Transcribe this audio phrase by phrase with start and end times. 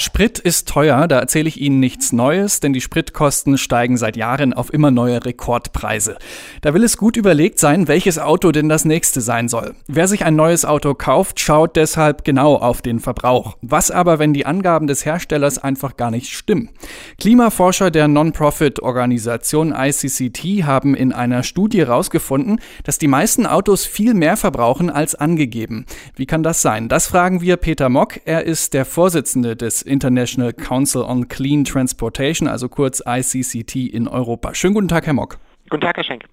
[0.00, 4.54] Sprit ist teuer, da erzähle ich Ihnen nichts Neues, denn die Spritkosten steigen seit Jahren
[4.54, 6.16] auf immer neue Rekordpreise.
[6.62, 9.74] Da will es gut überlegt sein, welches Auto denn das nächste sein soll.
[9.88, 13.58] Wer sich ein neues Auto kauft, schaut deshalb genau auf den Verbrauch.
[13.60, 16.70] Was aber, wenn die Angaben des Herstellers einfach gar nicht stimmen?
[17.18, 24.38] Klimaforscher der Non-Profit-Organisation ICCT haben in einer Studie herausgefunden, dass die meisten Autos viel mehr
[24.38, 25.84] verbrauchen als angegeben.
[26.16, 26.88] Wie kann das sein?
[26.88, 28.20] Das fragen wir Peter Mock.
[28.24, 34.54] Er ist der Vorsitzende des International Council on Clean Transportation, also kurz ICCT in Europa.
[34.54, 35.38] Schönen guten Tag, Herr Mock.
[35.68, 36.24] Guten Tag, Herr Schenk.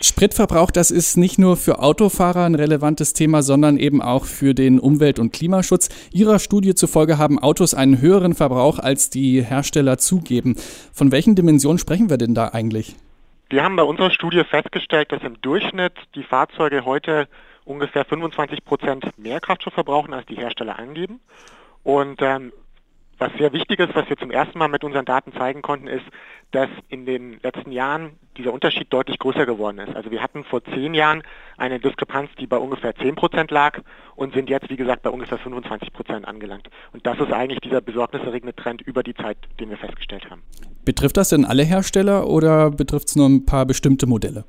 [0.00, 4.78] Spritverbrauch, das ist nicht nur für Autofahrer ein relevantes Thema, sondern eben auch für den
[4.78, 5.88] Umwelt- und Klimaschutz.
[6.12, 10.54] Ihrer Studie zufolge haben Autos einen höheren Verbrauch, als die Hersteller zugeben.
[10.92, 12.94] Von welchen Dimensionen sprechen wir denn da eigentlich?
[13.50, 17.26] Wir haben bei unserer Studie festgestellt, dass im Durchschnitt die Fahrzeuge heute
[17.64, 21.20] ungefähr 25 Prozent mehr Kraftstoff verbrauchen, als die Hersteller angeben.
[21.82, 22.52] Und ähm,
[23.18, 26.04] was sehr wichtig ist, was wir zum ersten Mal mit unseren Daten zeigen konnten, ist,
[26.52, 29.94] dass in den letzten Jahren dieser Unterschied deutlich größer geworden ist.
[29.94, 31.22] Also wir hatten vor zehn Jahren
[31.56, 33.80] eine Diskrepanz, die bei ungefähr 10 Prozent lag
[34.14, 36.68] und sind jetzt, wie gesagt, bei ungefähr 25 Prozent angelangt.
[36.92, 40.42] Und das ist eigentlich dieser besorgniserregende Trend über die Zeit, den wir festgestellt haben.
[40.84, 44.44] Betrifft das denn alle Hersteller oder betrifft es nur ein paar bestimmte Modelle?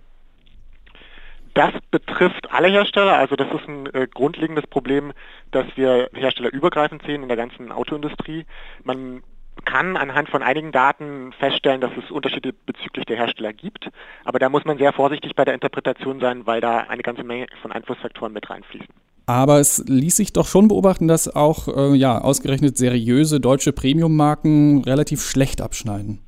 [1.59, 5.11] Das betrifft alle Hersteller, also das ist ein äh, grundlegendes Problem,
[5.52, 8.45] das wir herstellerübergreifend sehen in der ganzen Autoindustrie.
[8.85, 9.23] Man
[9.65, 13.89] kann anhand von einigen Daten feststellen, dass es Unterschiede bezüglich der Hersteller gibt,
[14.23, 17.47] aber da muss man sehr vorsichtig bei der Interpretation sein, weil da eine ganze Menge
[17.61, 18.87] von Einflussfaktoren mit reinfließen.
[19.25, 24.85] Aber es ließ sich doch schon beobachten, dass auch äh, ja, ausgerechnet seriöse deutsche Premium-Marken
[24.85, 26.21] relativ schlecht abschneiden.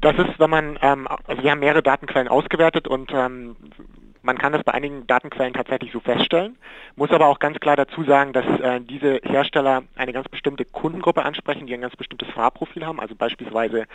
[0.00, 3.56] Das ist, wenn man, ähm, also wir haben mehrere Datenquellen ausgewertet und ähm,
[4.26, 6.58] man kann das bei einigen Datenquellen tatsächlich so feststellen,
[6.96, 11.24] muss aber auch ganz klar dazu sagen, dass äh, diese Hersteller eine ganz bestimmte Kundengruppe
[11.24, 13.86] ansprechen, die ein ganz bestimmtes Fahrprofil haben, also beispielsweise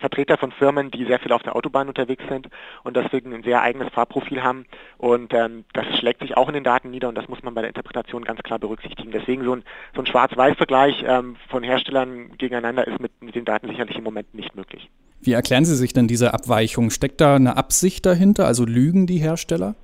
[0.00, 2.48] Vertreter von Firmen, die sehr viel auf der Autobahn unterwegs sind
[2.82, 4.66] und deswegen ein sehr eigenes Fahrprofil haben
[4.98, 7.62] und ähm, das schlägt sich auch in den Daten nieder und das muss man bei
[7.62, 9.12] der Interpretation ganz klar berücksichtigen.
[9.12, 13.68] Deswegen so ein, so ein Schwarz-Weiß-Vergleich ähm, von Herstellern gegeneinander ist mit, mit den Daten
[13.68, 14.90] sicherlich im Moment nicht möglich.
[15.20, 16.90] Wie erklären Sie sich denn diese Abweichung?
[16.90, 18.46] Steckt da eine Absicht dahinter?
[18.46, 19.74] Also lügen die Hersteller?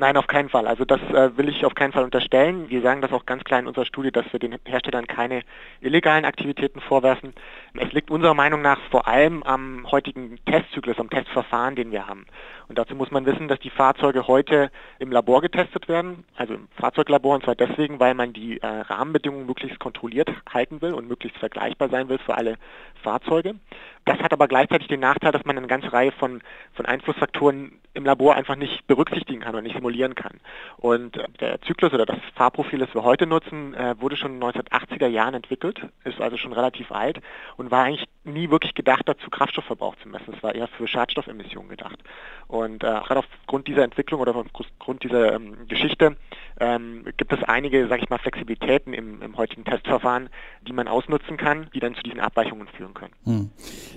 [0.00, 0.68] Nein, auf keinen Fall.
[0.68, 2.70] Also das äh, will ich auf keinen Fall unterstellen.
[2.70, 5.42] Wir sagen das auch ganz klar in unserer Studie, dass wir den Herstellern keine
[5.80, 7.32] illegalen Aktivitäten vorwerfen.
[7.74, 12.26] Es liegt unserer Meinung nach vor allem am heutigen Testzyklus, am Testverfahren, den wir haben.
[12.68, 16.68] Und dazu muss man wissen, dass die Fahrzeuge heute im Labor getestet werden, also im
[16.78, 21.38] Fahrzeuglabor, und zwar deswegen, weil man die äh, Rahmenbedingungen möglichst kontrolliert halten will und möglichst
[21.38, 22.56] vergleichbar sein will für alle
[23.02, 23.56] Fahrzeuge.
[24.08, 26.40] Das hat aber gleichzeitig den Nachteil, dass man eine ganze Reihe von,
[26.72, 30.40] von Einflussfaktoren im Labor einfach nicht berücksichtigen kann und nicht simulieren kann.
[30.78, 34.40] Und äh, der Zyklus oder das Fahrprofil, das wir heute nutzen, äh, wurde schon in
[34.40, 37.20] den 1980er Jahren entwickelt, ist also schon relativ alt
[37.58, 40.32] und war eigentlich nie wirklich gedacht dazu, Kraftstoffverbrauch zu messen.
[40.34, 41.98] Es war eher für Schadstoffemissionen gedacht.
[42.46, 46.16] Und äh, gerade aufgrund dieser Entwicklung oder aufgrund dieser ähm, Geschichte
[46.60, 50.28] ähm, gibt es einige, sage ich mal, Flexibilitäten im, im, heutigen Testverfahren,
[50.66, 53.12] die man ausnutzen kann, die dann zu diesen Abweichungen führen können.
[53.24, 53.50] Hm.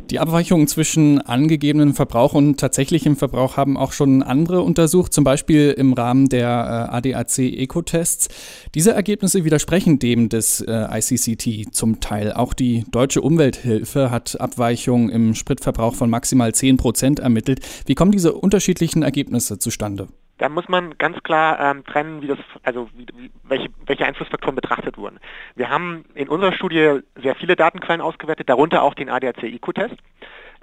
[0.09, 5.71] Die Abweichungen zwischen angegebenen Verbrauch und tatsächlichem Verbrauch haben auch schon andere untersucht, zum Beispiel
[5.71, 8.29] im Rahmen der äh, ADAC Eco-Tests.
[8.75, 12.33] Diese Ergebnisse widersprechen dem des äh, ICCT zum Teil.
[12.33, 17.61] Auch die Deutsche Umwelthilfe hat Abweichungen im Spritverbrauch von maximal 10 Prozent ermittelt.
[17.85, 20.07] Wie kommen diese unterschiedlichen Ergebnisse zustande?
[20.41, 24.97] Da muss man ganz klar ähm, trennen, wie das, also wie, welche, welche Einflussfaktoren betrachtet
[24.97, 25.19] wurden.
[25.55, 29.97] Wir haben in unserer Studie sehr viele Datenquellen ausgewertet, darunter auch den ADAC-IQ-Test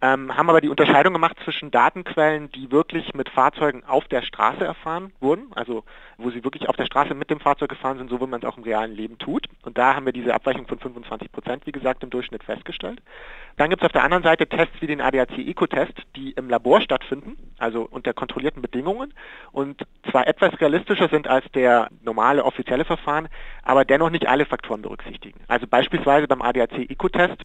[0.00, 4.64] ähm, haben aber die Unterscheidung gemacht zwischen Datenquellen, die wirklich mit Fahrzeugen auf der Straße
[4.64, 5.84] erfahren wurden, also
[6.18, 8.46] wo sie wirklich auf der Straße mit dem Fahrzeug gefahren sind, so wie man es
[8.46, 9.46] auch im realen Leben tut.
[9.62, 13.02] Und da haben wir diese Abweichung von 25 Prozent, wie gesagt, im Durchschnitt festgestellt.
[13.56, 17.36] Dann gibt es auf der anderen Seite Tests wie den ADAC-Eco-Test, die im Labor stattfinden,
[17.58, 19.12] also unter kontrollierten Bedingungen
[19.50, 23.28] und zwar etwas realistischer sind als der normale offizielle Verfahren,
[23.62, 25.40] aber dennoch nicht alle Faktoren berücksichtigen.
[25.48, 27.42] Also beispielsweise beim ADAC-Eco-Test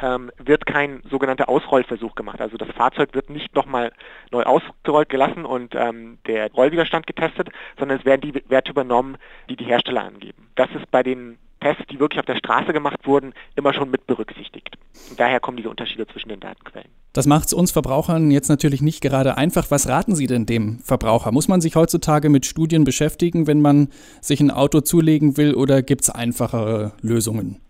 [0.00, 2.40] ähm, wird kein sogenannter Ausrollversuch gemacht.
[2.40, 3.92] Also das Fahrzeug wird nicht nochmal
[4.30, 7.48] neu ausgerollt gelassen und ähm, der Rollwiderstand getestet,
[7.78, 9.16] sondern es werden die Werte übernommen,
[9.48, 10.48] die die Hersteller angeben.
[10.54, 14.06] Das ist bei den Tests, die wirklich auf der Straße gemacht wurden, immer schon mit
[14.06, 14.76] berücksichtigt.
[15.10, 16.88] Und daher kommen diese Unterschiede zwischen den Datenquellen.
[17.12, 19.70] Das macht es uns Verbrauchern jetzt natürlich nicht gerade einfach.
[19.70, 21.32] Was raten Sie denn dem Verbraucher?
[21.32, 23.88] Muss man sich heutzutage mit Studien beschäftigen, wenn man
[24.20, 27.60] sich ein Auto zulegen will oder gibt es einfachere Lösungen?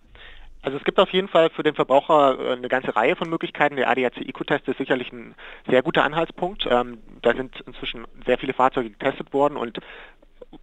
[0.68, 3.76] Also es gibt auf jeden Fall für den Verbraucher äh, eine ganze Reihe von Möglichkeiten.
[3.76, 5.34] Der ADAC-Eco-Test ist sicherlich ein
[5.66, 6.68] sehr guter Anhaltspunkt.
[6.70, 9.78] Ähm, da sind inzwischen sehr viele Fahrzeuge getestet worden und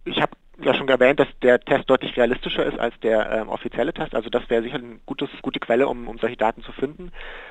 [0.04, 0.30] ich habe
[0.62, 4.14] ja schon erwähnt, dass der Test deutlich realistischer ist als der ähm, offizielle Test.
[4.14, 7.10] Also das wäre sicher eine gute Quelle, um, um solche Daten zu finden.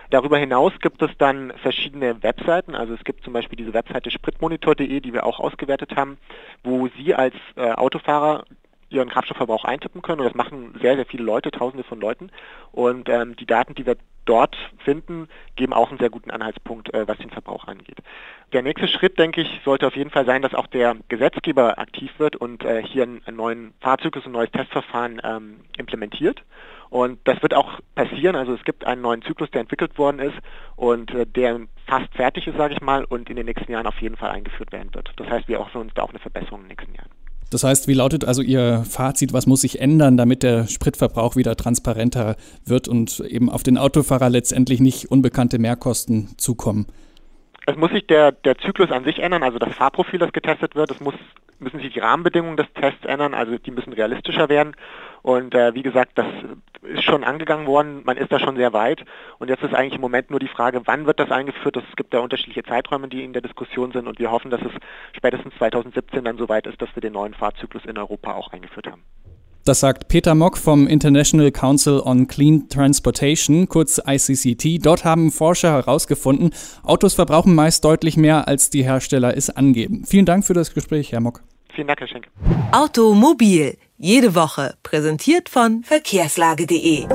[0.09, 2.73] Darüber hinaus gibt es dann verschiedene Webseiten.
[2.73, 6.17] Also es gibt zum Beispiel diese Webseite spritmonitor.de, die wir auch ausgewertet haben,
[6.63, 8.45] wo Sie als äh, Autofahrer
[8.95, 10.21] ihren Kraftstoffverbrauch eintippen können.
[10.21, 12.31] Und das machen sehr, sehr viele Leute, tausende von Leuten.
[12.71, 17.07] Und ähm, die Daten, die wir dort finden, geben auch einen sehr guten Anhaltspunkt, äh,
[17.07, 17.97] was den Verbrauch angeht.
[18.53, 22.11] Der nächste Schritt, denke ich, sollte auf jeden Fall sein, dass auch der Gesetzgeber aktiv
[22.17, 26.43] wird und äh, hier einen, neuen Fahrzyklus, ein neues Testverfahren ähm, implementiert.
[26.89, 28.35] Und das wird auch passieren.
[28.35, 30.37] Also es gibt einen neuen Zyklus, der entwickelt worden ist
[30.75, 33.99] und äh, der fast fertig ist, sage ich mal, und in den nächsten Jahren auf
[34.01, 35.11] jeden Fall eingeführt werden wird.
[35.17, 37.09] Das heißt, wir hoffen uns da auch eine Verbesserung in den nächsten Jahren.
[37.51, 39.33] Das heißt, wie lautet also Ihr Fazit?
[39.33, 44.29] Was muss sich ändern, damit der Spritverbrauch wieder transparenter wird und eben auf den Autofahrer
[44.29, 46.87] letztendlich nicht unbekannte Mehrkosten zukommen?
[47.67, 50.91] Es muss sich der, der Zyklus an sich ändern, also das Fahrprofil, das getestet wird.
[50.91, 51.15] Es muss,
[51.59, 54.75] müssen sich die Rahmenbedingungen des Tests ändern, also die müssen realistischer werden.
[55.21, 56.27] Und äh, wie gesagt, das
[56.85, 59.03] ist schon angegangen worden, man ist da schon sehr weit.
[59.39, 61.77] Und jetzt ist eigentlich im Moment nur die Frage, wann wird das eingeführt?
[61.77, 64.07] Es gibt da unterschiedliche Zeiträume, die in der Diskussion sind.
[64.07, 64.71] Und wir hoffen, dass es
[65.15, 69.03] spätestens 2017 dann soweit ist, dass wir den neuen Fahrzyklus in Europa auch eingeführt haben.
[69.65, 74.85] Das sagt Peter Mock vom International Council on Clean Transportation, kurz ICCT.
[74.85, 76.51] Dort haben Forscher herausgefunden,
[76.83, 80.03] Autos verbrauchen meist deutlich mehr, als die Hersteller es angeben.
[80.05, 81.41] Vielen Dank für das Gespräch, Herr Mock.
[81.73, 82.27] Vielen Dank, Herr Schenk.
[82.71, 87.07] Automobil, jede Woche, präsentiert von verkehrslage.de.